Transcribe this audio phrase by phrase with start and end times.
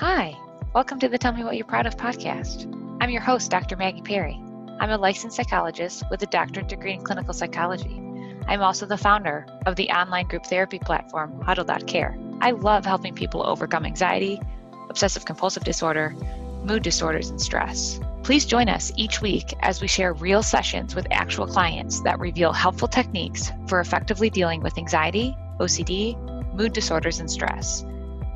[0.00, 0.36] Hi,
[0.74, 2.72] welcome to the Tell Me What You're Proud of podcast.
[3.00, 3.74] I'm your host, Dr.
[3.74, 4.40] Maggie Perry.
[4.78, 8.00] I'm a licensed psychologist with a doctorate degree in clinical psychology.
[8.46, 12.16] I'm also the founder of the online group therapy platform, Huddle.care.
[12.40, 14.40] I love helping people overcome anxiety,
[14.88, 16.14] obsessive compulsive disorder,
[16.62, 17.98] mood disorders, and stress.
[18.22, 22.52] Please join us each week as we share real sessions with actual clients that reveal
[22.52, 26.16] helpful techniques for effectively dealing with anxiety, OCD,
[26.54, 27.84] mood disorders, and stress.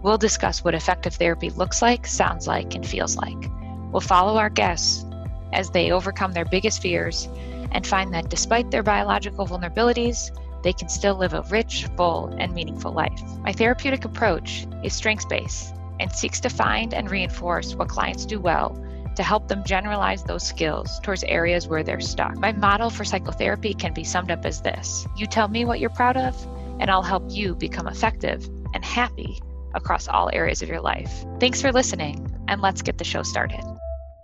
[0.02, 3.48] We'll discuss what effective therapy looks like, sounds like, and feels like.
[3.92, 5.04] We'll follow our guests
[5.52, 7.28] as they overcome their biggest fears
[7.70, 12.52] and find that despite their biological vulnerabilities, they can still live a rich, full, and
[12.52, 13.22] meaningful life.
[13.44, 18.40] My therapeutic approach is strengths based and seeks to find and reinforce what clients do
[18.40, 18.76] well
[19.14, 22.36] to help them generalize those skills towards areas where they're stuck.
[22.36, 25.90] My model for psychotherapy can be summed up as this You tell me what you're
[25.90, 26.34] proud of,
[26.80, 29.40] and I'll help you become effective and happy
[29.74, 31.24] across all areas of your life.
[31.40, 33.62] Thanks for listening, and let's get the show started.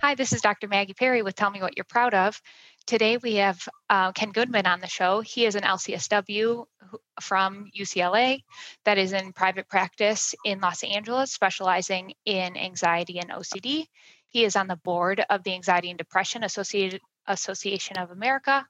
[0.01, 0.69] Hi, this is Dr.
[0.69, 2.41] Maggie Perry with Tell Me What You're Proud of.
[2.87, 5.21] Today we have uh, Ken Goodman on the show.
[5.21, 6.65] He is an LCSW
[7.21, 8.45] from UCLA
[8.85, 13.87] that is in private practice in Los Angeles, specializing in anxiety and OCD.
[14.29, 18.65] He is on the board of the Anxiety and Depression Associated Association of America,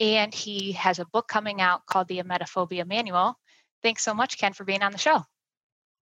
[0.00, 3.38] and he has a book coming out called the Emetophobia Manual.
[3.82, 5.24] Thanks so much, Ken, for being on the show.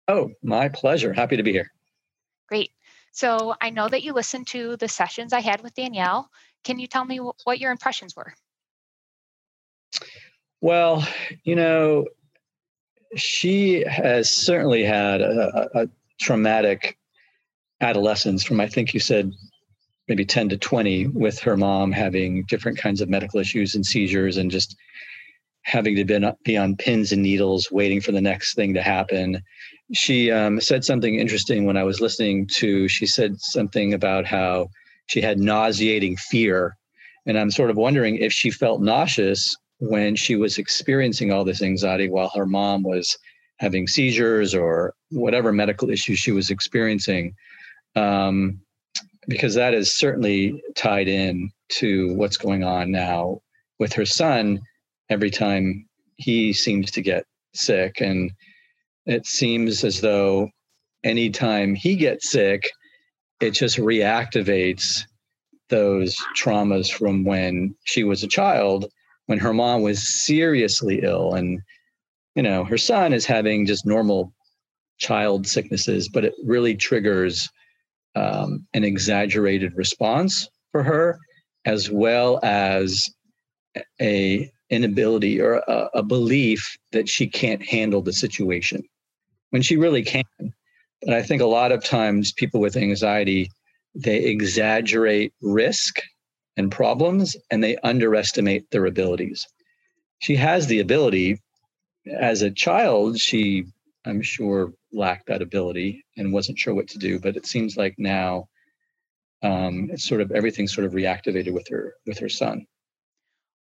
[0.08, 1.14] Oh, my pleasure.
[1.14, 1.72] Happy to be here.
[2.48, 2.72] Great.
[3.12, 6.30] So I know that you listened to the sessions I had with Danielle.
[6.64, 8.34] Can you tell me what your impressions were?
[10.62, 11.08] Well,
[11.44, 12.06] you know,
[13.16, 15.90] she has certainly had a, a,
[16.22, 16.98] traumatic
[17.82, 19.32] adolescence from, I think you said,
[20.08, 24.38] maybe 10 to 20, with her mom having different kinds of medical issues and seizures
[24.38, 24.78] and just
[25.64, 29.42] having to be, on pins and needles waiting for the next thing to happen.
[29.94, 34.68] She um, said something interesting when i was listening to she said something about how
[35.08, 36.78] she had nauseating fear.
[37.26, 41.62] And i'm sort of wondering if she felt nauseous when she was experiencing all this
[41.62, 43.18] anxiety while her mom was
[43.58, 47.34] having seizures or whatever medical issues she was experiencing.
[47.96, 48.60] Um,
[49.28, 53.40] because that is certainly tied in to what's going on now
[53.80, 54.62] with her son
[55.10, 55.86] every time
[56.18, 58.02] he seems to get sick.
[58.02, 58.32] And
[59.06, 60.50] it seems as though
[61.04, 62.70] anytime he gets sick,
[63.40, 65.02] it just reactivates
[65.70, 68.86] those traumas from when she was a child,
[69.26, 71.34] when her mom was seriously ill.
[71.34, 71.60] And,
[72.36, 74.34] you know, her son is having just normal
[75.00, 77.50] child sicknesses, but it really triggers
[78.16, 81.18] um, an exaggerated response for her,
[81.66, 83.02] as well as
[84.00, 88.84] a inability or a, a belief that she can't handle the situation
[89.52, 90.24] when she really can.
[91.02, 93.50] But I think a lot of times people with anxiety,
[93.94, 96.02] they exaggerate risk
[96.58, 99.46] and problems and they underestimate their abilities.
[100.20, 101.40] She has the ability.
[102.20, 103.66] As a child, she,
[104.06, 107.20] I'm sure, lacked that ability and wasn't sure what to do.
[107.20, 108.48] But it seems like now
[109.44, 112.66] um, it's sort of everything sort of reactivated with her with her son.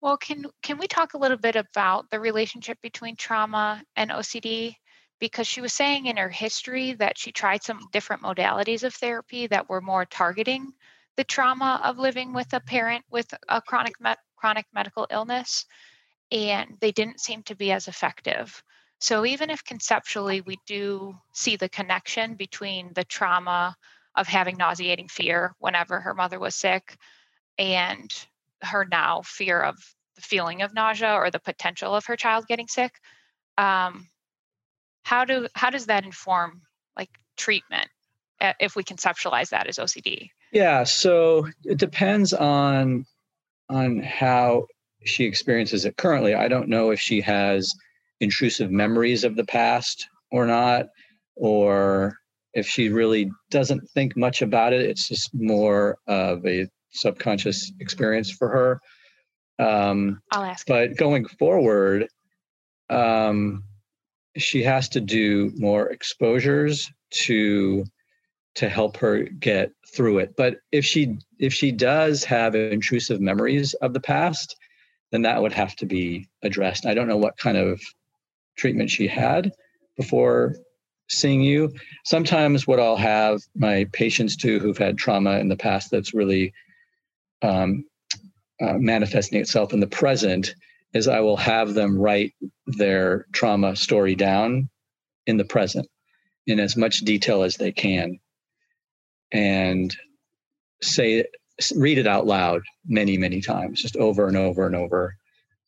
[0.02, 4.76] Well, can can we talk a little bit about the relationship between trauma and OCD?
[5.20, 9.48] Because she was saying in her history that she tried some different modalities of therapy
[9.48, 10.74] that were more targeting
[11.18, 15.66] the trauma of living with a parent with a chronic me- chronic medical illness,
[16.32, 18.64] and they didn't seem to be as effective.
[19.00, 23.76] So even if conceptually we do see the connection between the trauma
[24.16, 26.98] of having nauseating fear whenever her mother was sick
[27.58, 28.12] and
[28.64, 29.76] her now fear of
[30.16, 32.94] the feeling of nausea or the potential of her child getting sick
[33.58, 34.08] um,
[35.04, 36.62] how do how does that inform
[36.98, 37.88] like treatment
[38.60, 43.06] if we conceptualize that as ocd yeah so it depends on
[43.70, 44.66] on how
[45.04, 46.36] she experiences it currently.
[46.36, 47.74] I don't know if she has
[48.20, 50.88] intrusive memories of the past or not
[51.36, 52.16] or
[52.54, 54.82] if she really doesn't think much about it.
[54.82, 58.82] It's just more of a subconscious experience for her.
[59.60, 60.66] Um, I'll ask.
[60.66, 62.08] But going forward,
[62.90, 63.64] um,
[64.38, 66.90] she has to do more exposures
[67.26, 67.86] to
[68.54, 70.36] to help her get through it.
[70.36, 74.56] But if she if she does have intrusive memories of the past,
[75.12, 76.86] then that would have to be addressed.
[76.86, 77.82] I don't know what kind of
[78.58, 79.52] treatment she had
[79.98, 80.56] before
[81.10, 81.72] seeing you.
[82.06, 86.54] Sometimes what I'll have my patients do who've had trauma in the past that's really
[87.42, 87.86] um,
[88.62, 90.56] uh, manifesting itself in the present
[90.94, 92.34] is I will have them write
[92.68, 94.70] their trauma story down
[95.26, 95.88] in the present.
[96.48, 98.20] in as much detail as they can
[99.32, 99.96] and
[100.82, 101.26] say
[101.76, 105.16] read it out loud many many times just over and over and over.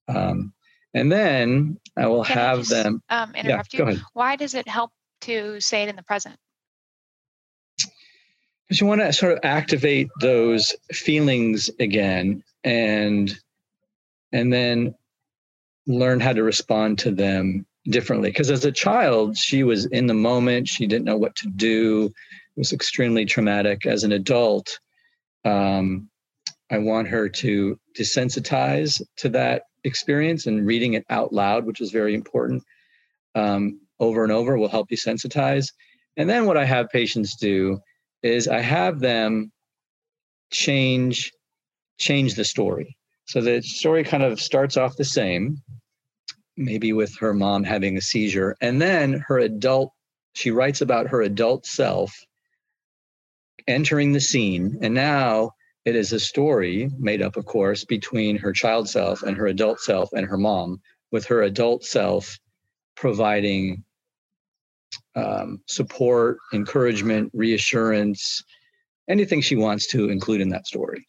[0.08, 0.54] Um,
[0.96, 4.00] and then i will Can have just, them um, interrupt yeah, you?
[4.14, 4.92] why does it help
[5.22, 6.36] to say it in the present
[8.68, 13.38] because you want to sort of activate those feelings again and
[14.32, 14.96] and then
[15.86, 18.30] learn how to respond to them differently.
[18.30, 20.68] Because as a child she was in the moment.
[20.68, 22.06] She didn't know what to do.
[22.56, 23.86] It was extremely traumatic.
[23.86, 24.80] As an adult
[25.46, 26.10] um,
[26.72, 31.92] i want her to desensitize to that experience and reading it out loud which is
[31.92, 32.64] very important
[33.36, 35.68] um, over and over will help desensitize
[36.18, 37.80] and then what i have patients do
[38.24, 39.52] is i have them
[40.52, 41.32] change
[41.98, 42.98] change the story.
[43.26, 45.62] So the story kind of starts off the same
[46.58, 49.92] maybe with her mom having a seizure and then her adult
[50.36, 52.14] she writes about her adult self
[53.68, 55.50] entering the scene and now
[55.86, 59.80] it is a story made up of course between her child self and her adult
[59.80, 60.80] self and her mom
[61.12, 62.38] with her adult self
[62.96, 63.84] providing
[65.16, 68.44] um, support encouragement reassurance
[69.10, 71.06] anything she wants to include in that story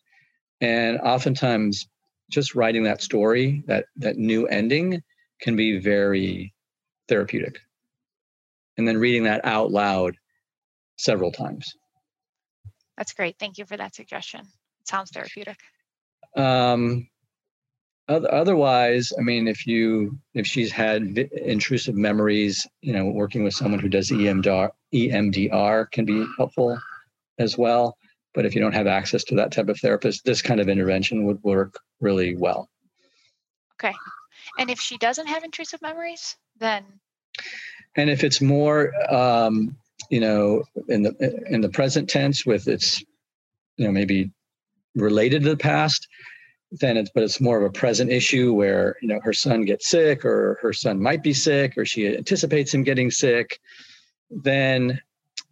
[0.61, 1.87] and oftentimes
[2.31, 5.03] just writing that story that that new ending
[5.41, 6.55] can be very
[7.09, 7.61] therapeutic.
[8.77, 10.17] And then reading that out loud
[10.97, 11.75] several times.
[12.97, 13.37] That's great.
[13.39, 14.41] Thank you for that suggestion.
[14.41, 15.59] It sounds therapeutic.
[16.37, 17.09] Um,
[18.09, 23.81] otherwise, I mean, if you if she's had intrusive memories, you know, working with someone
[23.81, 26.79] who does EMDR, EMDR can be helpful
[27.39, 27.97] as well.
[28.35, 31.25] But if you don't have access to that type of therapist, this kind of intervention
[31.25, 32.69] would work really well.
[33.75, 33.95] Okay.
[34.59, 36.85] And if she doesn't have intrusive memories, then
[37.97, 39.77] and if it's more um,
[40.11, 43.01] you know in the in the present tense with its
[43.77, 44.31] you know maybe
[44.95, 46.07] related to the past
[46.73, 49.89] then it's but it's more of a present issue where you know her son gets
[49.89, 53.61] sick or her son might be sick or she anticipates him getting sick
[54.31, 55.01] then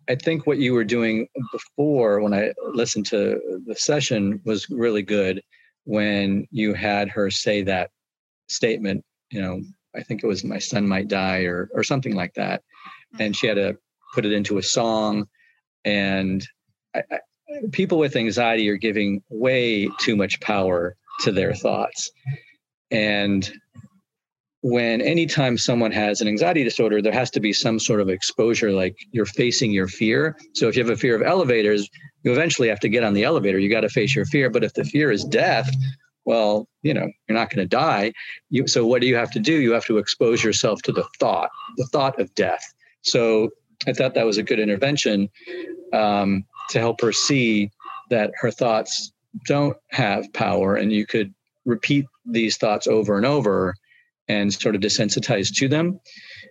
[0.08, 5.02] i think what you were doing before when i listened to the session was really
[5.02, 5.40] good
[5.84, 7.90] when you had her say that
[8.48, 9.62] statement, you know,
[9.94, 12.62] I think it was my son might die or or something like that,
[13.18, 13.76] and she had to
[14.14, 15.26] put it into a song,
[15.84, 16.46] and
[16.94, 17.18] I, I,
[17.72, 22.10] people with anxiety are giving way too much power to their thoughts,
[22.90, 23.52] and
[24.62, 28.70] when anytime someone has an anxiety disorder, there has to be some sort of exposure,
[28.70, 30.36] like you're facing your fear.
[30.54, 31.88] So if you have a fear of elevators,
[32.22, 33.58] you eventually have to get on the elevator.
[33.58, 34.50] You got to face your fear.
[34.50, 35.68] But if the fear is death,
[36.24, 38.12] well, you know, you're not going to die.
[38.50, 39.54] You, so what do you have to do?
[39.54, 42.62] You have to expose yourself to the thought, the thought of death.
[43.00, 43.50] So
[43.88, 45.28] I thought that was a good intervention
[45.92, 47.72] um, to help her see
[48.10, 49.12] that her thoughts
[49.46, 51.34] don't have power, and you could
[51.64, 53.74] repeat these thoughts over and over
[54.28, 56.00] and sort of desensitize to them.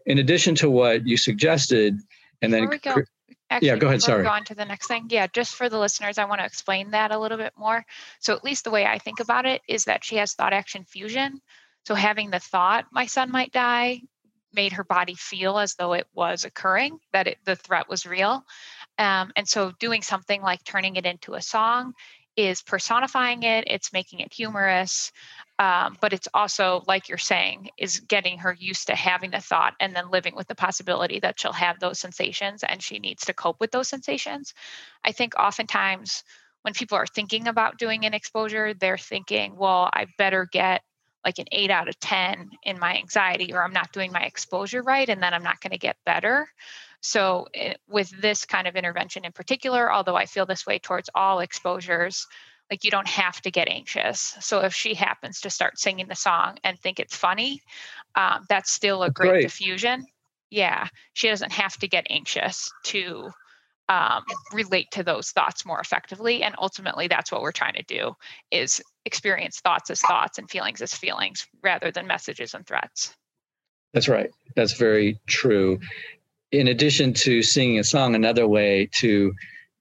[0.06, 1.98] In addition to what you suggested,
[2.42, 3.06] and Before then
[3.52, 4.02] Actually, yeah, go ahead.
[4.02, 4.24] Sorry.
[4.24, 5.08] Go on to the next thing.
[5.10, 7.86] Yeah, just for the listeners, I want to explain that a little bit more.
[8.22, 10.86] So, at least the way I think about it is that she has thought action
[10.86, 11.42] fusion.
[11.86, 14.04] So, having the thought, my son might die,
[14.54, 18.46] made her body feel as though it was occurring, that it, the threat was real.
[18.98, 21.94] Um, and so, doing something like turning it into a song
[22.36, 25.12] is personifying it, it's making it humorous,
[25.60, 29.74] um, but it's also like you're saying is getting her used to having the thought
[29.80, 33.34] and then living with the possibility that she'll have those sensations and she needs to
[33.34, 34.54] cope with those sensations.
[35.04, 36.24] I think oftentimes
[36.62, 40.82] when people are thinking about doing an exposure they're thinking well i better get
[41.26, 44.82] like an 8 out of 10 in my anxiety or i'm not doing my exposure
[44.82, 46.48] right and then i'm not going to get better
[47.02, 51.10] so eh, with this kind of intervention in particular although i feel this way towards
[51.14, 52.28] all exposures
[52.72, 54.36] like you don't have to get anxious.
[54.40, 57.62] So if she happens to start singing the song and think it's funny
[58.16, 60.06] um, that's still a great, great, diffusion.
[60.50, 63.30] Yeah she doesn't have to get anxious to
[63.90, 68.16] um, relate to those thoughts more effectively and ultimately that's what we're trying to do
[68.50, 73.14] is experience thoughts as thoughts and feelings as feelings rather than messages and threats.
[73.94, 74.30] That's right.
[74.56, 75.80] That's very true
[76.52, 79.34] in addition to singing a song another way to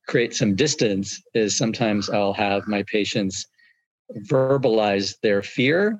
[0.07, 3.47] create some distance is sometimes I'll have my patients
[4.29, 5.99] verbalize their fear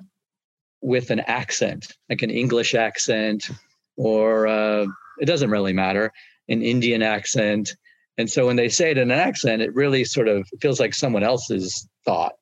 [0.81, 3.49] with an accent, like an English accent,
[3.97, 4.85] or uh,
[5.19, 6.11] it doesn't really matter,
[6.49, 7.75] an Indian accent.
[8.17, 10.93] And so when they say it in an accent, it really sort of feels like
[10.93, 12.33] someone else's thought.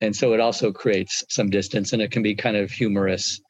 [0.00, 3.40] And so it also creates some distance and it can be kind of humorous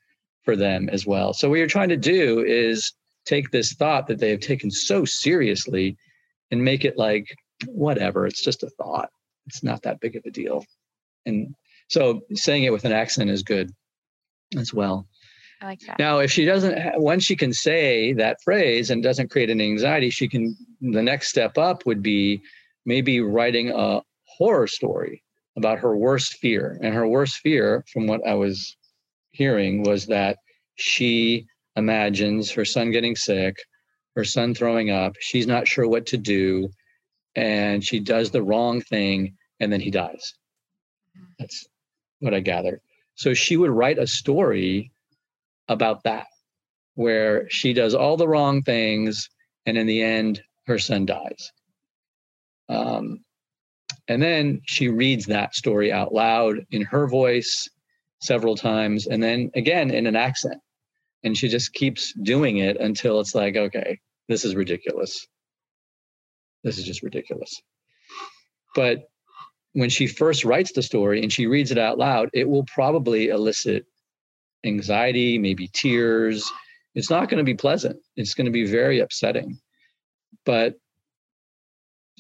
[0.43, 1.33] for them as well.
[1.33, 2.93] So what you're trying to do is
[3.25, 5.97] take this thought that they have taken so seriously
[6.51, 7.27] and make it like
[7.67, 9.11] whatever it's just a thought.
[9.47, 10.65] It's not that big of a deal.
[11.27, 11.55] And
[11.89, 13.71] so saying it with an accent is good
[14.57, 15.07] as well.
[15.63, 15.99] I like that.
[15.99, 20.09] now if she doesn't once she can say that phrase and doesn't create any anxiety
[20.09, 22.41] she can the next step up would be
[22.87, 25.23] maybe writing a horror story
[25.57, 26.79] about her worst fear.
[26.83, 28.77] And her worst fear from what i was
[29.33, 30.39] hearing was that
[30.77, 31.47] she
[31.77, 33.57] imagines her son getting sick,
[34.17, 36.69] her son throwing up, she's not sure what to do,
[37.37, 40.35] and she does the wrong thing, and then he dies.
[41.39, 41.67] That's
[42.19, 42.81] what I gathered.
[43.15, 44.91] So she would write a story
[45.69, 46.27] about that,
[46.95, 49.29] where she does all the wrong things,
[49.67, 51.53] and in the end, her son dies.
[52.69, 53.25] Um,
[54.09, 57.69] and then she reads that story out loud in her voice
[58.21, 60.61] several times, and then again in an accent
[61.23, 63.99] and she just keeps doing it until it's like okay
[64.31, 65.27] this is ridiculous.
[66.63, 67.61] This is just ridiculous.
[68.77, 69.09] But
[69.73, 73.29] when she first writes the story and she reads it out loud it will probably
[73.29, 73.85] elicit
[74.65, 76.49] anxiety maybe tears.
[76.95, 77.99] It's not going to be pleasant.
[78.17, 79.59] It's going to be very upsetting.
[80.47, 80.75] But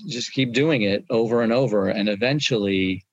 [0.08, 3.04] just keep doing it over and over and eventually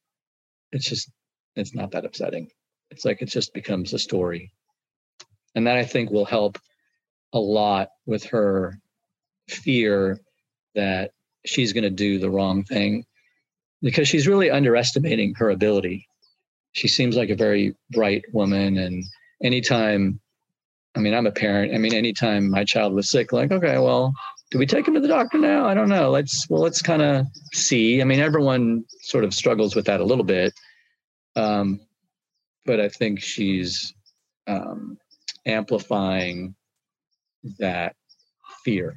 [0.71, 1.11] it's just
[1.55, 2.49] it's not that upsetting.
[2.89, 4.51] It's like it just becomes a story
[5.57, 6.59] and that I think will help
[7.33, 8.79] a lot with her
[9.49, 10.21] fear
[10.75, 11.13] that
[11.47, 13.05] she's going to do the wrong thing
[13.81, 16.07] because she's really underestimating her ability.
[16.73, 18.77] She seems like a very bright woman.
[18.77, 19.03] And
[19.43, 20.19] anytime,
[20.95, 21.73] I mean, I'm a parent.
[21.73, 24.13] I mean, anytime my child was sick, like, okay, well,
[24.51, 25.65] do we take him to the doctor now?
[25.65, 26.11] I don't know.
[26.11, 27.99] Let's, well, let's kind of see.
[27.99, 30.53] I mean, everyone sort of struggles with that a little bit.
[31.35, 31.79] Um,
[32.63, 33.95] but I think she's,
[34.45, 34.99] um,
[35.47, 36.55] amplifying
[37.59, 37.95] that
[38.63, 38.93] fear?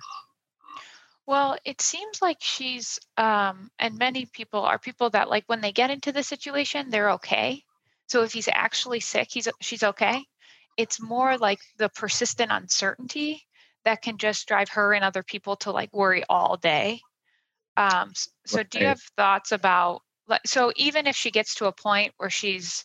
[1.27, 5.73] Well, it seems like she's, um, and many people are people that like when they
[5.73, 7.63] get into the situation, they're okay.
[8.09, 10.25] So if he's actually sick, he's she's okay.
[10.77, 13.47] It's more like the persistent uncertainty
[13.85, 17.01] that can just drive her and other people to like worry all day.
[17.77, 18.13] Um,
[18.45, 22.13] so do you have thoughts about like so even if she gets to a point
[22.17, 22.85] where she's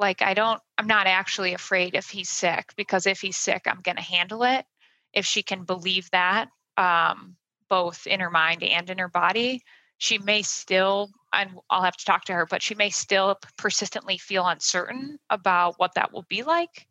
[0.00, 3.80] like i don't i'm not actually afraid if he's sick because if he's sick i'm
[3.82, 4.64] going to handle it
[5.12, 7.36] if she can believe that um,
[7.68, 9.62] both in her mind and in her body.
[9.98, 14.18] She may still and i'll have to talk to her but she may still persistently
[14.18, 16.86] feel uncertain about what that will be like.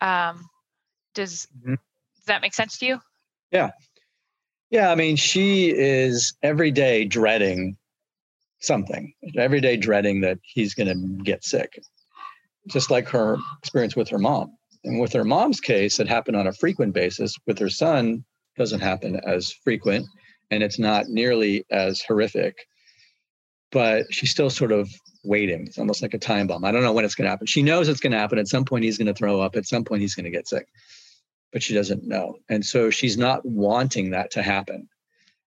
[0.00, 0.48] Um,
[1.14, 1.74] does mm-hmm.
[1.74, 3.00] does that make sense to you?
[3.50, 3.70] Yeah.
[4.70, 7.76] Yeah i mean she is every day dreading
[8.60, 11.80] something every day dreading that he's going to get sick
[12.68, 14.56] just like her experience with her mom.
[14.84, 17.34] And with her mom's case, it happened on a frequent basis.
[17.46, 18.24] With her son,
[18.56, 20.06] doesn't happen as frequent,
[20.50, 22.56] and it's not nearly as horrific.
[23.72, 24.88] But she's still sort of
[25.24, 25.66] waiting.
[25.66, 26.64] It's almost like a time bomb.
[26.64, 27.46] I don't know when it's going to happen.
[27.46, 28.38] She knows it's going to happen.
[28.38, 29.56] At some point, he's going to throw up.
[29.56, 30.66] At some point, he's going to get sick,
[31.52, 32.36] but she doesn't know.
[32.48, 34.88] And so she's not wanting that to happen.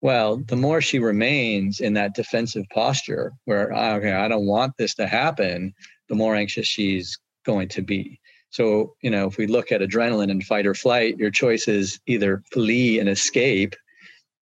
[0.02, 4.94] Well, the more she remains in that defensive posture where, okay, I don't want this
[4.94, 5.74] to happen,
[6.08, 8.20] the more anxious she's going to be.
[8.50, 12.00] So, you know, if we look at adrenaline and fight or flight, your choice is
[12.06, 13.74] either flee and escape.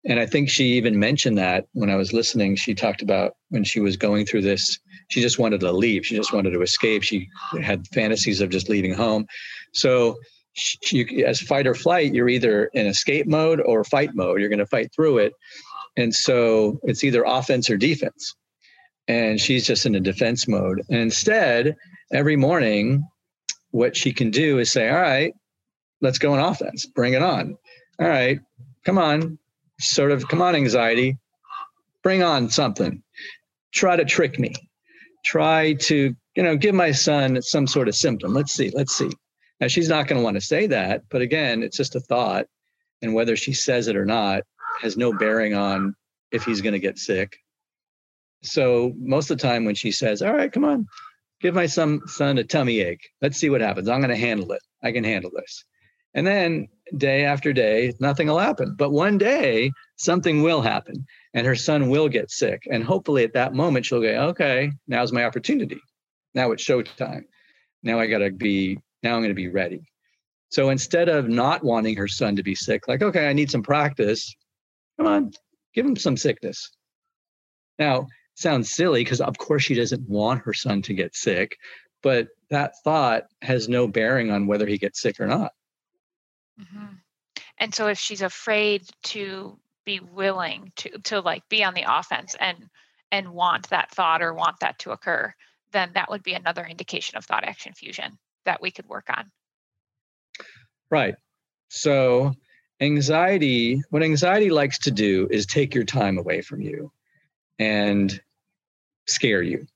[0.06, 2.56] And I think she even mentioned that when I was listening.
[2.56, 4.78] She talked about when she was going through this,
[5.08, 6.04] she just wanted to leave.
[6.04, 7.02] She just wanted to escape.
[7.02, 7.28] She
[7.62, 9.26] had fantasies of just leaving home.
[9.72, 10.16] So,
[10.54, 14.40] she, as fight or flight, you're either in escape mode or fight mode.
[14.40, 15.32] You're going to fight through it.
[15.96, 18.34] And so it's either offense or defense
[19.08, 20.82] and she's just in a defense mode.
[20.88, 21.76] And instead,
[22.12, 23.06] every morning,
[23.70, 25.34] what she can do is say, All right,
[26.00, 27.56] let's go on offense, bring it on.
[28.00, 28.40] All right,
[28.84, 29.38] come on,
[29.78, 31.18] sort of, come on, anxiety,
[32.02, 33.02] bring on something.
[33.72, 34.54] Try to trick me.
[35.24, 38.34] Try to, you know, give my son some sort of symptom.
[38.34, 39.10] Let's see, let's see.
[39.60, 42.46] Now, she's not going to want to say that, but again, it's just a thought.
[43.02, 44.42] And whether she says it or not
[44.80, 45.94] has no bearing on
[46.32, 47.38] if he's going to get sick
[48.44, 50.86] so most of the time when she says, All right, come on,
[51.40, 53.08] give my son, son a tummy ache.
[53.20, 53.88] Let's see what happens.
[53.88, 54.62] I'm going to handle it.
[54.82, 55.64] I can handle this.
[56.14, 58.76] And then day after day, nothing will happen.
[58.78, 62.62] But one day, something will happen and her son will get sick.
[62.70, 65.80] And hopefully at that moment, she'll go, okay, now's my opportunity.
[66.34, 67.24] Now it's showtime.
[67.82, 69.82] Now I got to be, now I'm going to be ready.
[70.50, 73.62] So instead of not wanting her son to be sick, like, okay, I need some
[73.62, 74.34] practice,
[74.96, 75.32] come on,
[75.74, 76.70] give him some sickness.
[77.78, 81.56] Now, sounds silly because of course she doesn't want her son to get sick
[82.02, 85.52] but that thought has no bearing on whether he gets sick or not
[86.60, 86.94] mm-hmm.
[87.58, 92.34] And so if she's afraid to be willing to to like be on the offense
[92.40, 92.68] and
[93.12, 95.32] and want that thought or want that to occur,
[95.72, 99.30] then that would be another indication of thought action fusion that we could work on.
[100.90, 101.14] Right.
[101.68, 102.34] So
[102.80, 106.90] anxiety, what anxiety likes to do is take your time away from you
[107.58, 108.20] and
[109.06, 109.66] scare you.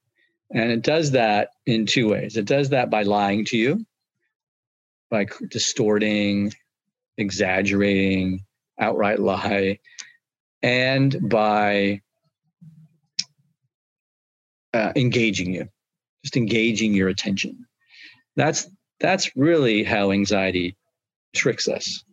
[0.50, 2.36] And it does that in two ways.
[2.36, 3.84] It does that by lying to you,
[5.10, 6.52] by distorting,
[7.18, 8.44] exaggerating,
[8.78, 9.78] outright lie,
[10.62, 12.00] and by
[14.72, 15.68] uh, engaging you,
[16.24, 17.66] just engaging your attention.
[18.36, 18.68] That's
[19.00, 20.76] that's really how anxiety
[21.34, 22.04] tricks us.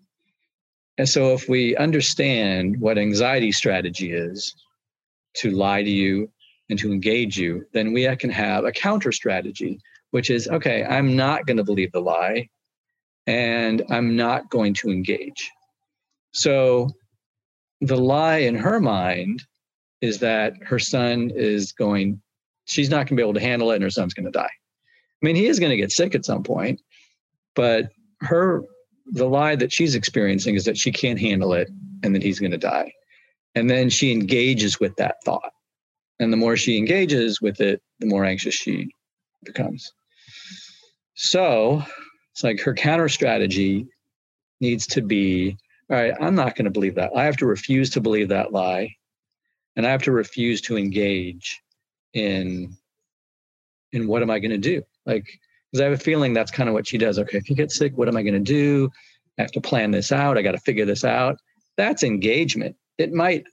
[0.97, 4.55] And so, if we understand what anxiety strategy is
[5.37, 6.29] to lie to you
[6.69, 9.79] and to engage you, then we can have a counter strategy,
[10.11, 12.49] which is okay, I'm not going to believe the lie
[13.27, 15.49] and I'm not going to engage.
[16.33, 16.89] So,
[17.81, 19.43] the lie in her mind
[20.01, 22.21] is that her son is going,
[22.65, 24.43] she's not going to be able to handle it and her son's going to die.
[24.43, 26.81] I mean, he is going to get sick at some point,
[27.53, 27.89] but
[28.21, 28.63] her
[29.07, 31.69] the lie that she's experiencing is that she can't handle it
[32.03, 32.91] and that he's going to die.
[33.55, 35.51] And then she engages with that thought.
[36.19, 38.89] And the more she engages with it, the more anxious she
[39.43, 39.91] becomes.
[41.15, 41.83] So
[42.33, 43.87] it's like her counter strategy
[44.59, 45.57] needs to be
[45.89, 47.11] all right, I'm not going to believe that.
[47.15, 48.95] I have to refuse to believe that lie.
[49.75, 51.61] And I have to refuse to engage
[52.13, 52.75] in
[53.91, 54.81] in what am I going to do?
[55.05, 55.25] Like
[55.71, 57.19] because I have a feeling that's kind of what she does.
[57.19, 58.89] Okay, if you get sick, what am I going to do?
[59.37, 60.37] I have to plan this out.
[60.37, 61.37] I got to figure this out.
[61.77, 62.75] That's engagement.
[62.97, 63.43] It might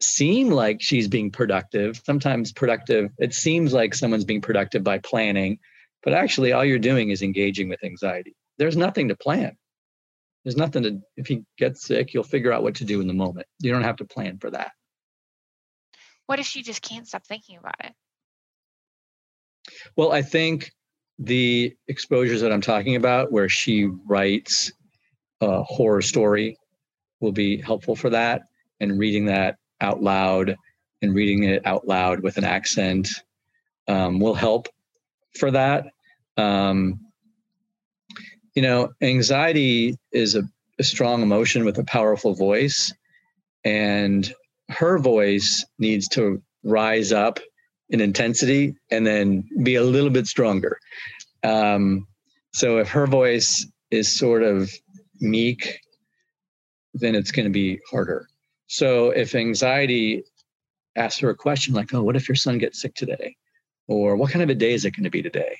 [0.00, 2.00] seem like she's being productive.
[2.04, 5.58] Sometimes productive, it seems like someone's being productive by planning,
[6.02, 8.36] but actually all you're doing is engaging with anxiety.
[8.58, 9.56] There's nothing to plan.
[10.44, 13.14] There's nothing to, if he gets sick, you'll figure out what to do in the
[13.14, 13.46] moment.
[13.60, 14.72] You don't have to plan for that.
[16.26, 17.92] What if she just can't stop thinking about it?
[19.96, 20.72] Well, I think
[21.18, 24.70] the exposures that I'm talking about, where she writes
[25.40, 26.58] a horror story,
[27.20, 28.42] will be helpful for that.
[28.80, 30.56] And reading that out loud
[31.02, 33.08] and reading it out loud with an accent
[33.88, 34.68] um, will help
[35.38, 35.86] for that.
[36.36, 37.00] Um,
[38.54, 40.42] you know, anxiety is a,
[40.78, 42.92] a strong emotion with a powerful voice,
[43.64, 44.32] and
[44.70, 47.38] her voice needs to rise up
[47.90, 50.78] in intensity and then be a little bit stronger.
[51.42, 52.06] Um,
[52.52, 54.72] so if her voice is sort of
[55.20, 55.78] meek,
[57.00, 58.28] then it's going to be harder.
[58.66, 60.24] So if anxiety
[60.96, 63.36] asks her a question like, oh, what if your son gets sick today?
[63.86, 65.58] Or what kind of a day is it going to be today?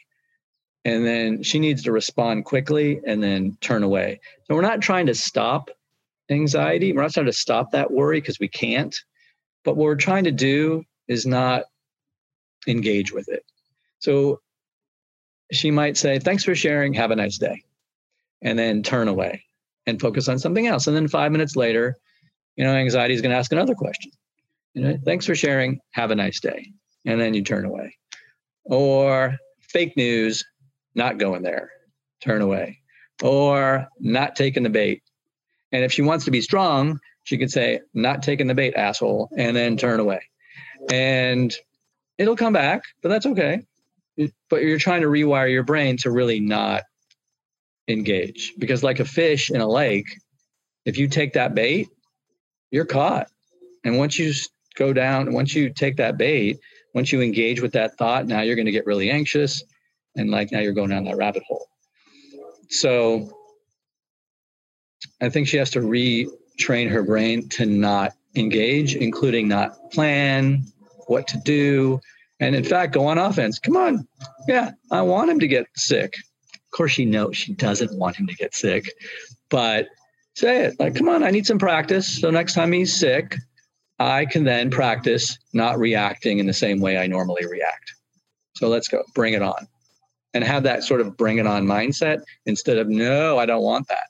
[0.84, 4.20] And then she needs to respond quickly and then turn away.
[4.44, 5.70] So we're not trying to stop
[6.30, 6.92] anxiety.
[6.92, 8.96] We're not trying to stop that worry because we can't.
[9.64, 11.64] But what we're trying to do is not
[12.66, 13.44] engage with it.
[13.98, 14.40] So
[15.52, 16.94] she might say, Thanks for sharing.
[16.94, 17.62] Have a nice day.
[18.42, 19.42] And then turn away
[19.86, 20.86] and focus on something else.
[20.86, 21.96] And then five minutes later,
[22.56, 24.10] you know, anxiety is going to ask another question.
[24.74, 25.80] You know, thanks for sharing.
[25.92, 26.72] Have a nice day.
[27.04, 27.96] And then you turn away.
[28.64, 30.44] Or fake news,
[30.94, 31.70] not going there.
[32.20, 32.80] Turn away.
[33.22, 35.02] Or not taking the bait.
[35.72, 39.30] And if she wants to be strong, she could say, not taking the bait, asshole,
[39.36, 40.20] and then turn away.
[40.90, 41.54] And
[42.18, 43.62] it'll come back, but that's okay.
[44.48, 46.84] But you're trying to rewire your brain to really not
[47.88, 50.06] engage because, like a fish in a lake,
[50.84, 51.88] if you take that bait,
[52.70, 53.28] you're caught.
[53.84, 54.32] And once you
[54.76, 56.58] go down, once you take that bait,
[56.94, 59.62] once you engage with that thought, now you're going to get really anxious.
[60.16, 61.66] And like now you're going down that rabbit hole.
[62.68, 63.30] So
[65.20, 70.64] I think she has to retrain her brain to not engage, including not plan
[71.06, 72.00] what to do.
[72.40, 73.58] And in fact, go on offense.
[73.58, 74.06] Come on.
[74.48, 76.14] Yeah, I want him to get sick.
[76.76, 78.92] Of course, she knows she doesn't want him to get sick,
[79.48, 79.88] but
[80.34, 82.20] say it like, come on, I need some practice.
[82.20, 83.34] So next time he's sick,
[83.98, 87.94] I can then practice not reacting in the same way I normally react.
[88.56, 89.66] So let's go, bring it on.
[90.34, 93.88] And have that sort of bring it on mindset instead of, no, I don't want
[93.88, 94.08] that.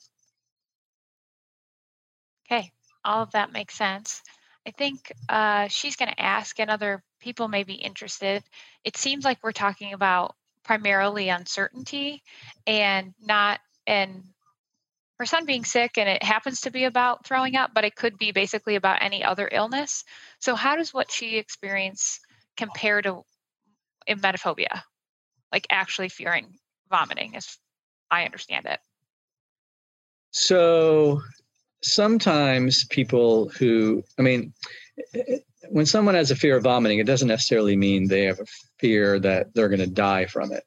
[2.51, 2.73] Okay,
[3.05, 4.23] all of that makes sense.
[4.67, 8.43] I think uh, she's going to ask, and other people may be interested.
[8.83, 10.35] It seems like we're talking about
[10.67, 12.23] primarily uncertainty
[12.67, 14.25] and not, and
[15.19, 18.19] her son being sick and it happens to be about throwing up, but it could
[18.19, 20.05] be basically about any other illness.
[20.41, 22.21] So, how does what she experienced
[22.57, 23.23] compare to
[24.09, 24.83] emetophobia?
[25.53, 26.59] Like actually fearing
[26.91, 27.57] vomiting, as
[28.11, 28.81] I understand it.
[30.33, 31.23] So
[31.83, 34.53] sometimes people who, I mean,
[35.77, 38.47] when someone has a fear of vomiting, it doesn't necessarily mean they have a
[38.79, 40.65] fear that they're going to die from it.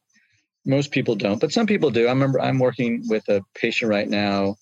[0.68, 2.06] Most people don't, but some people do.
[2.06, 4.58] I remember I'm working with a patient right now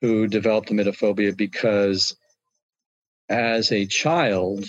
[0.00, 2.16] who developed emetophobia because
[3.28, 4.64] as a child,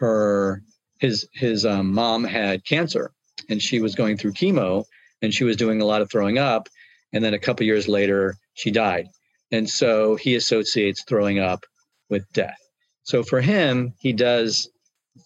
[0.00, 0.64] her
[0.98, 3.12] his his um, mom had cancer
[3.48, 4.84] and she was going through chemo
[5.22, 6.68] and she was doing a lot of throwing up
[7.12, 9.06] and then a couple years later she died
[9.52, 11.64] and so he associates throwing up
[12.10, 12.58] with death
[13.04, 14.68] so for him he does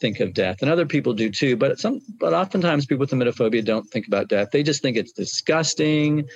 [0.00, 3.64] think of death and other people do too but some but oftentimes people with emetophobia
[3.64, 4.48] don't think about death.
[4.52, 6.28] They just think it's disgusting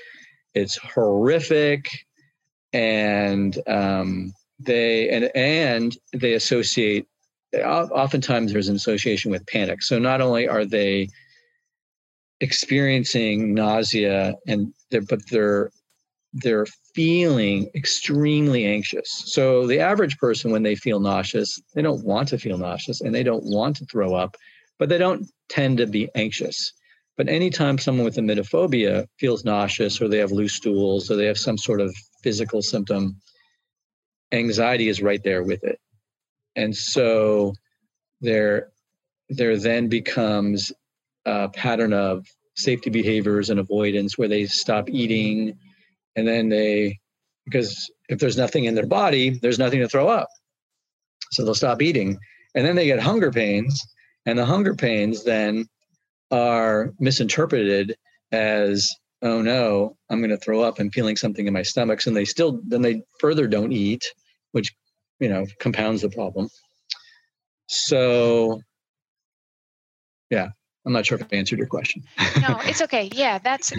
[0.55, 1.87] it's horrific
[2.73, 7.07] and um, they and and they associate
[7.55, 9.83] oftentimes there's an association with panic.
[9.83, 11.09] So not only are they
[12.41, 15.71] experiencing nausea and they're, but they're
[16.33, 19.09] they're feeling extremely anxious.
[19.27, 23.15] So the average person when they feel nauseous, they don't want to feel nauseous and
[23.15, 24.37] they don't want to throw up,
[24.79, 26.73] but they don't tend to be anxious.
[27.17, 31.39] But anytime someone with emetophobia feels nauseous or they have loose stools or they have
[31.39, 33.17] some sort of physical symptom,
[34.33, 35.79] anxiety is right there with it.
[36.57, 37.55] And so
[38.21, 38.71] there
[39.29, 40.73] there then becomes
[41.25, 45.57] a pattern of safety behaviors and avoidance where they stop eating
[46.17, 46.99] and then they
[47.45, 50.29] because if there's nothing in their body there's nothing to throw up.
[51.33, 52.19] So they'll stop eating.
[52.55, 53.81] And then they get hunger pains.
[54.27, 55.67] And the hunger pains then
[56.31, 57.97] are misinterpreted
[58.33, 58.89] as
[59.23, 60.79] oh no i'm going to throw up.
[60.79, 64.05] I'm feeling something in my stomachs and they still then they further don't eat
[64.53, 64.73] which
[65.19, 66.49] you know compounds the problem.
[67.67, 68.61] So
[70.31, 70.51] yeah
[70.87, 72.03] I'm not sure if I answered your question.
[72.41, 73.11] no, it's okay.
[73.13, 73.73] Yeah, that's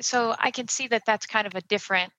[0.00, 2.12] so I can see that that's kind of a different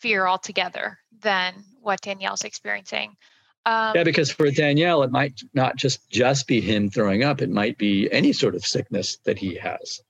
[0.00, 3.16] fear altogether than what Danielle's experiencing.
[3.64, 7.50] Um, yeah, because for Danielle, it might not just just be him throwing up; it
[7.50, 10.00] might be any sort of sickness that he has.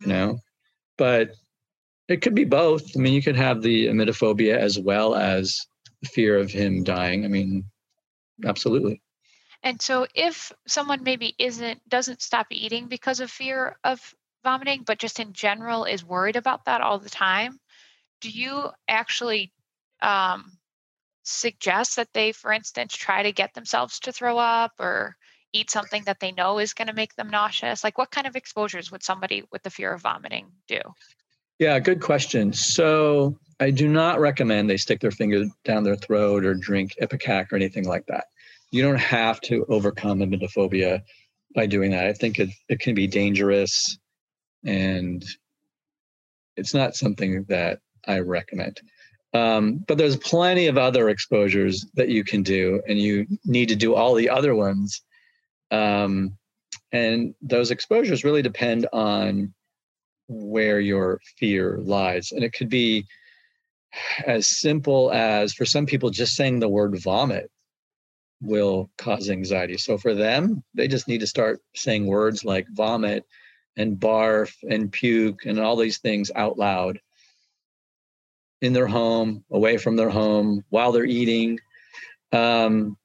[0.00, 0.10] Mm-hmm.
[0.10, 0.38] You know,
[0.96, 1.30] but
[2.08, 2.96] it could be both.
[2.96, 5.64] I mean, you could have the emetophobia as well as
[6.04, 7.24] fear of him dying.
[7.24, 7.64] I mean,
[8.44, 9.00] absolutely.
[9.62, 14.98] And so if someone maybe isn't doesn't stop eating because of fear of vomiting, but
[14.98, 17.58] just in general is worried about that all the time,
[18.20, 19.52] do you actually
[20.00, 20.58] um,
[21.22, 25.16] suggest that they, for instance, try to get themselves to throw up or
[25.52, 27.84] eat something that they know is going to make them nauseous?
[27.84, 30.80] Like, what kind of exposures would somebody with the fear of vomiting do?
[31.60, 32.52] Yeah, good question.
[32.52, 37.52] So, I do not recommend they stick their finger down their throat or drink Ipecac
[37.52, 38.24] or anything like that
[38.72, 41.02] you don't have to overcome emetophobia
[41.54, 42.06] by doing that.
[42.06, 43.98] I think it, it can be dangerous
[44.64, 45.24] and
[46.56, 48.80] it's not something that I recommend.
[49.34, 53.76] Um, but there's plenty of other exposures that you can do, and you need to
[53.76, 55.00] do all the other ones.
[55.70, 56.36] Um,
[56.92, 59.54] and those exposures really depend on
[60.28, 62.30] where your fear lies.
[62.32, 63.06] And it could be
[64.26, 67.50] as simple as for some people, just saying the word vomit
[68.42, 69.78] will cause anxiety.
[69.78, 73.24] So for them, they just need to start saying words like vomit
[73.76, 77.00] and barf and puke and all these things out loud
[78.60, 81.58] in their home, away from their home, while they're eating.
[82.32, 82.96] Um,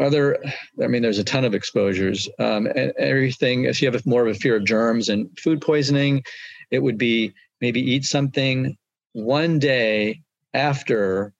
[0.00, 0.42] other,
[0.82, 2.28] I mean, there's a ton of exposures.
[2.38, 6.24] Um, and everything, if you have more of a fear of germs and food poisoning,
[6.70, 8.76] it would be maybe eat something
[9.12, 10.22] one day
[10.54, 11.32] after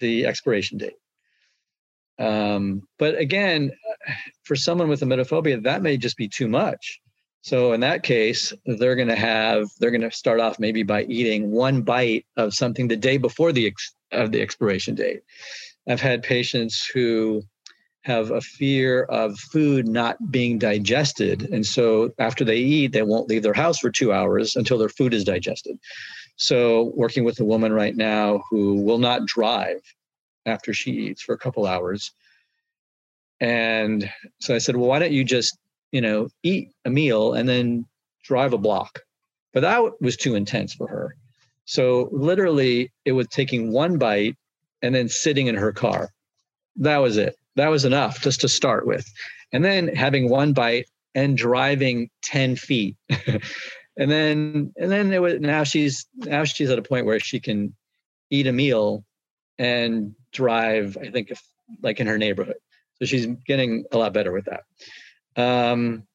[0.00, 0.96] the expiration date.
[2.18, 3.72] Um, but again,
[4.44, 7.00] for someone with a emetophobia, that may just be too much.
[7.42, 11.04] So in that case, they're going to have they're going to start off maybe by
[11.04, 15.20] eating one bite of something the day before the ex, of the expiration date.
[15.88, 17.42] I've had patients who
[18.02, 23.28] have a fear of food not being digested, and so after they eat, they won't
[23.28, 25.78] leave their house for two hours until their food is digested.
[26.36, 29.80] So working with a woman right now who will not drive
[30.46, 32.12] after she eats for a couple hours.
[33.40, 35.58] And so I said, well, why don't you just,
[35.92, 37.86] you know, eat a meal and then
[38.24, 39.00] drive a block?
[39.52, 41.16] But that was too intense for her.
[41.64, 44.36] So literally, it was taking one bite
[44.82, 46.10] and then sitting in her car.
[46.76, 47.36] That was it.
[47.56, 49.06] That was enough just to start with.
[49.52, 52.96] And then having one bite and driving 10 feet.
[53.96, 57.40] and then and then it was now she's now she's at a point where she
[57.40, 57.74] can
[58.30, 59.04] eat a meal
[59.58, 61.42] and drive, I think, if,
[61.82, 62.60] like in her neighborhood.
[62.98, 64.62] So she's getting a lot better with that.
[65.36, 66.06] Um,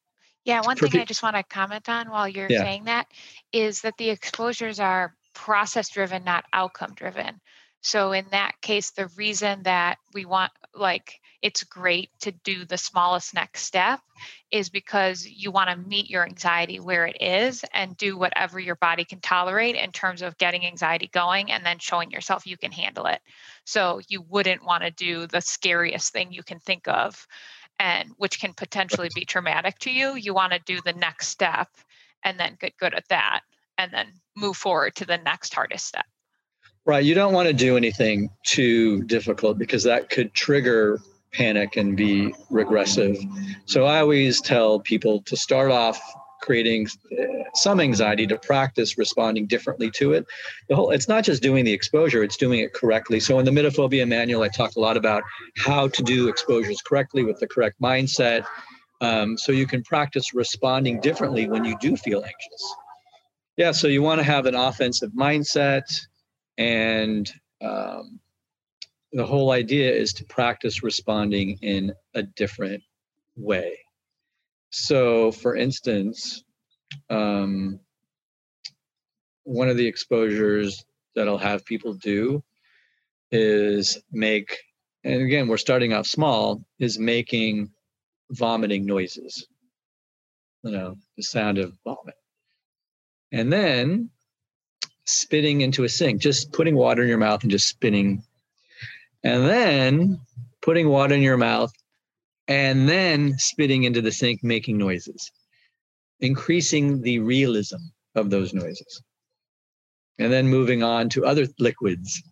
[0.44, 2.62] yeah, one thing pe- I just want to comment on while you're yeah.
[2.62, 3.06] saying that
[3.52, 7.40] is that the exposures are process driven, not outcome driven.
[7.82, 12.78] So in that case, the reason that we want like it's great to do the
[12.78, 14.00] smallest next step
[14.50, 18.76] is because you want to meet your anxiety where it is and do whatever your
[18.76, 22.70] body can tolerate in terms of getting anxiety going and then showing yourself you can
[22.70, 23.20] handle it.
[23.64, 27.26] So you wouldn't want to do the scariest thing you can think of
[27.80, 30.14] and which can potentially be traumatic to you.
[30.14, 31.68] You want to do the next step
[32.24, 33.40] and then get good at that
[33.78, 36.06] and then move forward to the next hardest step.
[36.84, 37.04] Right.
[37.04, 41.00] You don't want to do anything too difficult because that could trigger
[41.32, 43.16] panic and be regressive.
[43.66, 46.00] So I always tell people to start off
[46.42, 50.26] creating uh, some anxiety to practice responding differently to it.
[50.68, 53.20] The whole it's not just doing the exposure, it's doing it correctly.
[53.20, 55.22] So in the Emetophobia manual, I talk a lot about
[55.56, 58.44] how to do exposures correctly with the correct mindset.
[59.00, 62.74] Um, so you can practice responding differently when you do feel anxious.
[63.56, 65.82] Yeah, so you want to have an offensive mindset
[66.56, 68.20] and um,
[69.12, 72.82] the whole idea is to practice responding in a different
[73.36, 73.78] way.
[74.70, 76.42] So, for instance,
[77.10, 77.78] um,
[79.44, 82.42] one of the exposures that I'll have people do
[83.30, 84.58] is make,
[85.04, 87.70] and again, we're starting off small, is making
[88.30, 89.46] vomiting noises,
[90.62, 92.14] you know, the sound of vomit.
[93.30, 94.10] And then
[95.04, 98.22] spitting into a sink, just putting water in your mouth and just spitting.
[99.24, 100.20] And then
[100.60, 101.72] putting water in your mouth
[102.48, 105.30] and then spitting into the sink, making noises,
[106.20, 107.78] increasing the realism
[108.14, 109.02] of those noises.
[110.18, 112.22] And then moving on to other liquids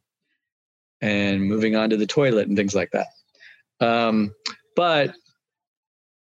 [1.00, 3.07] and moving on to the toilet and things like that.
[3.81, 4.35] Um,
[4.76, 5.14] but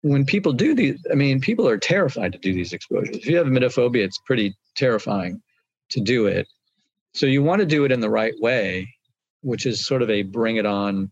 [0.01, 3.17] when people do these, I mean, people are terrified to do these exposures.
[3.17, 5.41] If you have emetophobia, it's pretty terrifying
[5.89, 6.47] to do it.
[7.13, 8.87] So you want to do it in the right way,
[9.41, 11.11] which is sort of a bring it on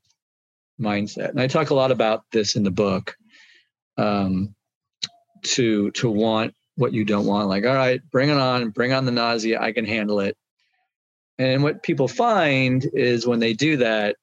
[0.80, 1.30] mindset.
[1.30, 3.16] And I talk a lot about this in the book.
[3.98, 4.56] Um,
[5.44, 9.06] to to want what you don't want, like all right, bring it on, bring on
[9.06, 10.38] the nausea, I can handle it.
[11.40, 14.16] And what people find is when they do that,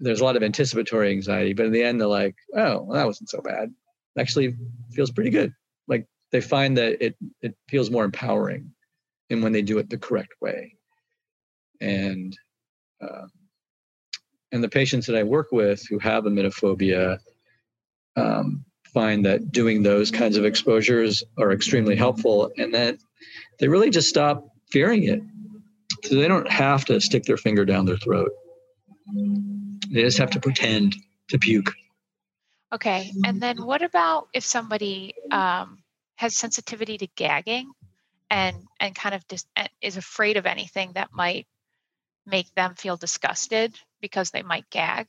[0.00, 3.06] there's a lot of anticipatory anxiety, but in the end, they're like, oh, well, that
[3.06, 3.72] wasn't so bad.
[4.18, 4.56] Actually,
[4.92, 5.52] feels pretty good.
[5.86, 8.72] Like they find that it it feels more empowering
[9.30, 10.76] and when they do it the correct way.
[11.80, 12.36] And
[13.00, 13.26] uh,
[14.52, 17.18] and the patients that I work with who have emetophobia
[18.16, 22.98] um, find that doing those kinds of exposures are extremely helpful, and that
[23.58, 25.20] they really just stop fearing it.
[26.04, 28.30] So they don't have to stick their finger down their throat.
[29.90, 30.96] They just have to pretend
[31.28, 31.72] to puke.
[32.72, 33.12] Okay.
[33.24, 35.82] And then what about if somebody um,
[36.16, 37.70] has sensitivity to gagging?
[38.30, 39.46] and and kind of dis-
[39.82, 41.46] is afraid of anything that might
[42.26, 45.06] make them feel disgusted because they might gag.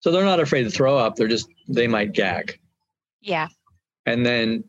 [0.00, 1.16] So they're not afraid to throw up.
[1.16, 2.58] They're just they might gag.
[3.20, 3.48] Yeah.
[4.04, 4.64] And then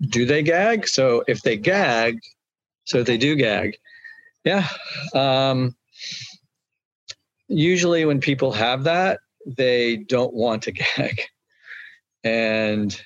[0.00, 0.88] do they gag?
[0.88, 2.20] So if they gag,
[2.84, 3.76] so if they do gag,
[4.44, 4.66] yeah.
[5.14, 5.76] Um,
[7.48, 11.20] usually when people have that, they don't want to gag.
[12.24, 12.98] And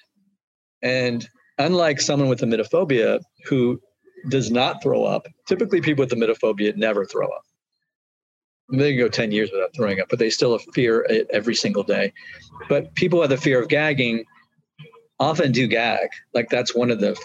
[0.82, 3.80] and unlike someone with emetophobia who
[4.28, 7.42] does not throw up, typically people with emetophobia never throw up.
[8.72, 11.54] They can go 10 years without throwing up, but they still have fear it every
[11.54, 12.12] single day.
[12.68, 14.24] But people with the fear of gagging
[15.20, 16.08] often do gag.
[16.34, 17.18] Like that's one of the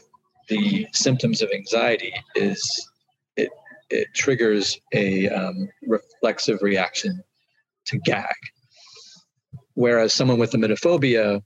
[0.49, 2.89] the symptoms of anxiety is
[3.36, 3.49] it
[3.89, 7.21] it triggers a um, reflexive reaction
[7.86, 8.36] to gag.
[9.73, 11.41] Whereas someone with emetophobia,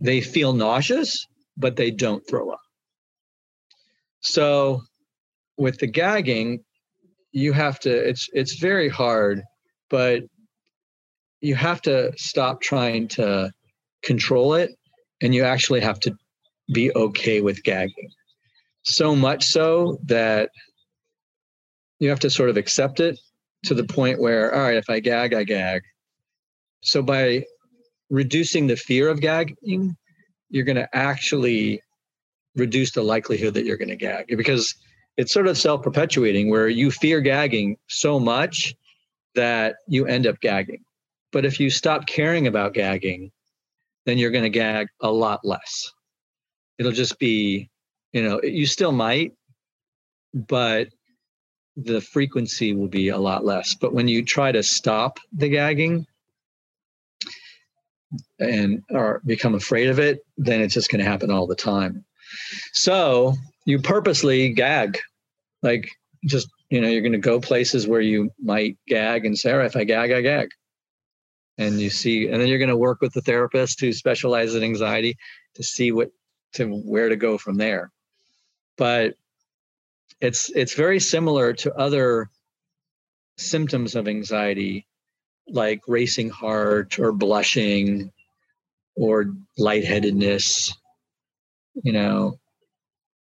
[0.00, 1.26] they feel nauseous,
[1.56, 2.60] but they don't throw up.
[4.20, 4.82] So
[5.58, 6.63] with the gagging,
[7.34, 9.42] you have to it's it's very hard,
[9.90, 10.22] but
[11.40, 13.50] you have to stop trying to
[14.02, 14.70] control it
[15.20, 16.16] and you actually have to
[16.72, 18.08] be okay with gagging.
[18.84, 20.50] So much so that
[21.98, 23.18] you have to sort of accept it
[23.64, 25.82] to the point where all right, if I gag, I gag.
[26.82, 27.44] So by
[28.10, 29.96] reducing the fear of gagging,
[30.50, 31.82] you're going to actually
[32.54, 34.76] reduce the likelihood that you're going to gag because
[35.16, 38.74] it's sort of self perpetuating where you fear gagging so much
[39.34, 40.84] that you end up gagging.
[41.32, 43.32] But if you stop caring about gagging,
[44.06, 45.90] then you're going to gag a lot less.
[46.78, 47.70] It'll just be,
[48.12, 49.32] you know, you still might,
[50.32, 50.88] but
[51.76, 53.74] the frequency will be a lot less.
[53.74, 56.06] But when you try to stop the gagging,
[58.38, 62.04] and or become afraid of it, then it's just going to happen all the time.
[62.72, 64.98] So you purposely gag,
[65.62, 65.88] like
[66.26, 69.76] just you know you're going to go places where you might gag and say if
[69.76, 70.48] i gag i gag.
[71.56, 74.64] And you see and then you're going to work with the therapist who specializes in
[74.64, 75.16] anxiety
[75.54, 76.10] to see what
[76.54, 77.92] to where to go from there.
[78.76, 79.14] But
[80.20, 82.30] it's it's very similar to other
[83.36, 84.86] symptoms of anxiety
[85.48, 88.10] like racing heart or blushing
[88.96, 90.72] or lightheadedness
[91.82, 92.38] you know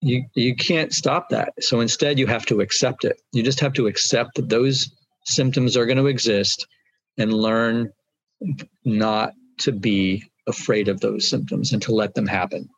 [0.02, 1.52] you you can't stop that.
[1.60, 3.16] So instead you have to accept it.
[3.32, 4.90] You just have to accept that those
[5.24, 6.66] symptoms are going to exist
[7.16, 7.90] and learn
[8.84, 12.68] not to be afraid of those symptoms and to let them happen.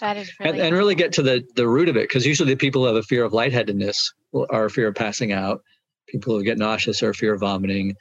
[0.00, 2.52] That is really and, and really get to the the root of it because usually
[2.52, 4.12] the people who have a fear of lightheadedness
[4.50, 5.62] are a fear of passing out
[6.08, 7.94] people who get nauseous are a fear of vomiting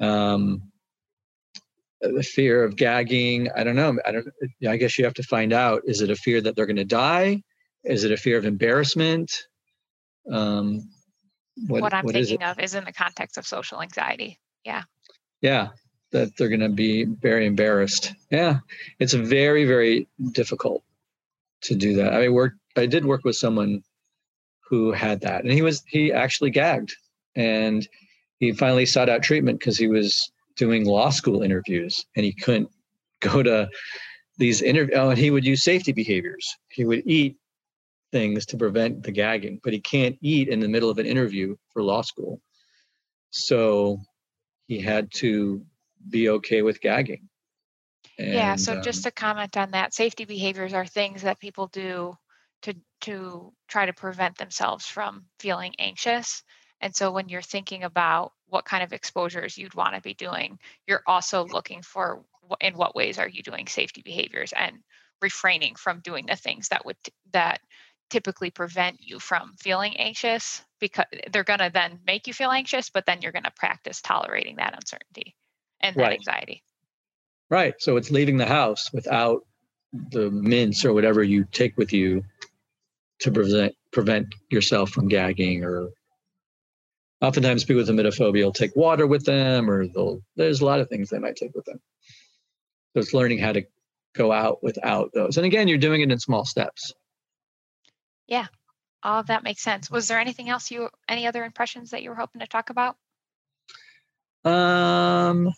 [0.00, 0.71] um,
[2.02, 3.48] the fear of gagging.
[3.56, 3.98] I don't know.
[4.04, 4.26] I don't
[4.68, 5.82] i guess you have to find out.
[5.84, 7.42] Is it a fear that they're going to die?
[7.84, 9.30] Is it a fear of embarrassment?
[10.30, 10.88] Um
[11.66, 14.38] what, what i'm what thinking is of is in the context of social anxiety.
[14.64, 14.82] Yeah.
[15.40, 15.68] Yeah
[16.10, 18.12] that they're going to be very embarrassed.
[18.30, 18.58] Yeah
[18.98, 20.82] it's very very difficult
[21.62, 22.12] to do that.
[22.12, 23.82] I mean, worked i did work with someone
[24.68, 26.94] who had that and he was he actually gagged
[27.36, 27.86] and
[28.38, 32.70] he finally sought out treatment because he was doing law school interviews and he couldn't
[33.20, 33.68] go to
[34.38, 34.98] these interviews.
[34.98, 36.56] Oh, and he would use safety behaviors.
[36.68, 37.36] He would eat
[38.10, 41.56] things to prevent the gagging, but he can't eat in the middle of an interview
[41.72, 42.40] for law school.
[43.30, 44.00] So
[44.66, 45.64] he had to
[46.08, 47.28] be okay with gagging.
[48.18, 48.56] And, yeah.
[48.56, 52.16] So um, just to comment on that, safety behaviors are things that people do
[52.62, 56.42] to to try to prevent themselves from feeling anxious.
[56.80, 60.58] And so when you're thinking about what kind of exposures you'd want to be doing,
[60.86, 62.22] you're also looking for
[62.60, 64.76] in what ways are you doing safety behaviors and
[65.22, 66.96] refraining from doing the things that would
[67.32, 67.60] that
[68.10, 72.90] typically prevent you from feeling anxious because they're going to then make you feel anxious
[72.90, 75.34] but then you're going to practice tolerating that uncertainty
[75.80, 76.18] and that right.
[76.18, 76.62] anxiety.
[77.48, 79.46] Right so it's leaving the house without
[80.10, 82.22] the mints or whatever you take with you
[83.20, 85.88] to prevent prevent yourself from gagging or
[87.22, 90.88] oftentimes people with emetophobia will take water with them or they'll there's a lot of
[90.88, 91.80] things they might take with them.
[92.92, 93.62] So it's learning how to
[94.14, 95.36] go out without those.
[95.36, 96.92] And again you're doing it in small steps.
[98.26, 98.46] Yeah
[99.04, 99.90] all of that makes sense.
[99.90, 102.96] Was there anything else you any other impressions that you were hoping to talk about?
[104.44, 105.52] Um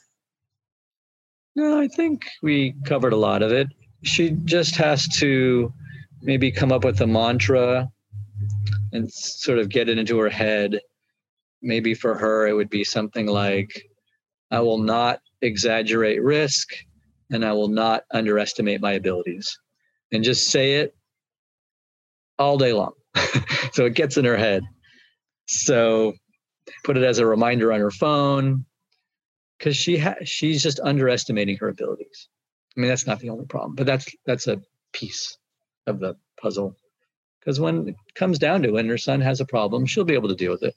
[1.57, 3.69] no i think we covered a lot of it.
[4.03, 5.73] She just has to
[6.21, 7.91] maybe come up with a mantra
[8.93, 10.81] and sort of get it into her head
[11.65, 13.85] maybe for her, it would be something like,
[14.51, 16.69] I will not exaggerate risk
[17.31, 19.59] and I will not underestimate my abilities.
[20.13, 20.95] And just say it
[22.39, 22.93] all day long.
[23.73, 24.63] so it gets in her head.
[25.47, 26.15] So
[26.85, 28.65] put it as a reminder on her phone
[29.59, 32.29] because she ha- she's just underestimating her abilities.
[32.77, 34.61] I mean, that's not the only problem, but that's that's a
[34.93, 35.37] piece
[35.87, 36.77] of the puzzle.
[37.41, 40.29] Because when it comes down to when her son has a problem, she'll be able
[40.29, 40.75] to deal with it.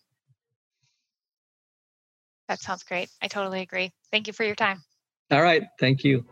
[2.48, 3.10] That sounds great.
[3.22, 3.92] I totally agree.
[4.12, 4.84] Thank you for your time.
[5.32, 5.64] All right.
[5.80, 6.24] Thank you.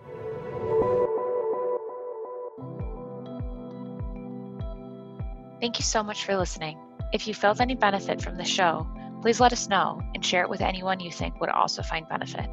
[5.59, 6.77] Thank you so much for listening.
[7.11, 8.87] If you felt any benefit from the show,
[9.21, 12.45] please let us know and share it with anyone you think would also find benefit.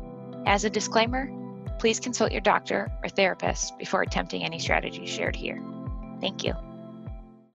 [0.47, 1.31] As a disclaimer,
[1.79, 5.63] please consult your doctor or therapist before attempting any strategies shared here.
[6.21, 6.55] Thank you.